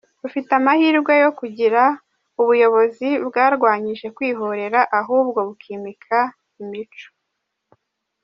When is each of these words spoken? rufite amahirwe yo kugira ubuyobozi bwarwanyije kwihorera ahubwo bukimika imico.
rufite 0.21 0.51
amahirwe 0.59 1.13
yo 1.23 1.29
kugira 1.39 1.81
ubuyobozi 2.41 3.09
bwarwanyije 3.27 4.07
kwihorera 4.15 4.79
ahubwo 4.99 5.39
bukimika 5.47 6.19
imico. 6.61 7.07